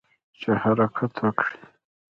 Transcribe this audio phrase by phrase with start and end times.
[0.39, 1.59] چې حرکت وکړي.